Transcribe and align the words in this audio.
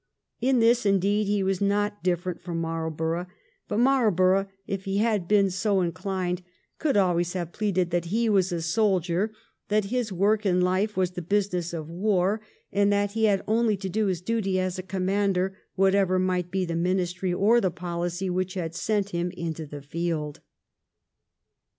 In 0.39 0.57
this, 0.57 0.83
indeed, 0.83 1.27
he 1.27 1.43
was 1.43 1.61
not 1.61 2.03
dijQferent 2.03 2.39
from 2.39 2.59
Marlborough; 2.59 3.27
but 3.67 3.77
Marlborough, 3.77 4.47
if 4.65 4.85
he 4.85 4.97
had 4.97 5.27
been 5.27 5.51
so 5.51 5.79
inclined, 5.79 6.41
could 6.79 6.97
always 6.97 7.33
have 7.33 7.51
pleaded 7.51 7.91
that 7.91 8.05
he 8.05 8.27
was 8.27 8.51
a 8.51 8.63
soldier, 8.63 9.31
that 9.67 9.85
his 9.93 10.11
work 10.11 10.43
in 10.43 10.59
life 10.59 10.97
was 10.97 11.11
the 11.11 11.21
business 11.21 11.71
of 11.71 11.87
war, 11.87 12.41
and 12.71 12.91
that 12.91 13.11
he 13.11 13.25
had 13.25 13.43
only 13.47 13.77
to 13.77 13.89
do 13.89 14.07
his 14.07 14.21
duty 14.21 14.59
as 14.59 14.79
a 14.79 14.81
commander 14.81 15.55
whatever 15.75 16.17
might 16.17 16.49
be 16.49 16.65
the 16.65 16.75
Ministry 16.75 17.31
or 17.31 17.61
the 17.61 17.69
policy 17.69 18.27
which 18.27 18.55
had 18.55 18.73
sent 18.73 19.09
him 19.11 19.29
into 19.29 19.67
the 19.67 19.83
field. 19.83 20.39